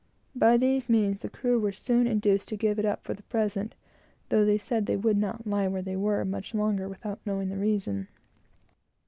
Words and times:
By 0.35 0.57
these 0.57 0.89
means, 0.89 1.21
they 1.21 1.55
were 1.55 1.71
soon 1.71 2.07
induced 2.07 2.47
to 2.49 2.55
give 2.55 2.79
it 2.79 2.85
up, 2.85 3.03
for 3.03 3.13
the 3.13 3.21
present, 3.21 3.75
though 4.29 4.43
they 4.43 4.57
said 4.57 4.87
they 4.87 4.97
would 4.97 5.15
not 5.19 5.45
lie 5.45 5.67
where 5.67 5.83
they 5.83 5.95
were 5.95 6.25
much 6.25 6.55
longer 6.55 6.89
without 6.89 7.19
knowing 7.23 7.49
the 7.49 7.57
reason. 7.59 8.07